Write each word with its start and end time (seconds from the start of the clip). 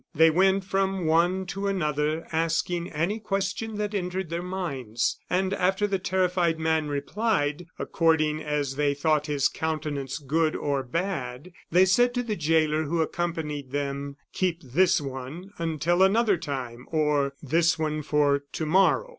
They 0.15 0.31
went 0.31 0.63
from 0.65 1.05
one 1.05 1.45
to 1.45 1.67
another, 1.67 2.25
asking 2.31 2.91
any 2.91 3.19
question 3.19 3.75
that 3.75 3.93
entered 3.93 4.31
their 4.31 4.41
minds, 4.41 5.19
and 5.29 5.53
after 5.53 5.85
the 5.85 5.99
terrified 5.99 6.57
man 6.57 6.87
replied, 6.87 7.67
according 7.77 8.41
as 8.41 8.77
they 8.77 8.95
thought 8.95 9.27
his 9.27 9.47
countenance 9.47 10.17
good 10.17 10.55
or 10.55 10.81
bad, 10.81 11.51
they 11.71 11.85
said 11.85 12.15
to 12.15 12.23
the 12.23 12.35
jailer 12.35 12.85
who 12.85 12.99
accompanied 12.99 13.69
them: 13.69 14.17
"Keep 14.33 14.63
this 14.63 14.99
one 14.99 15.51
until 15.59 16.01
another 16.01 16.35
time," 16.37 16.87
or, 16.89 17.33
"This 17.43 17.77
one 17.77 18.01
for 18.01 18.45
to 18.53 18.65
morrow." 18.65 19.09